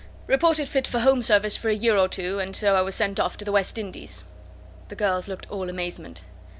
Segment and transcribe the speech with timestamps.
[0.25, 3.19] Reported fit for home service for a year or two, and so I was sent
[3.19, 4.23] off to the West Indies."
[4.89, 6.23] The girls looked all amazement.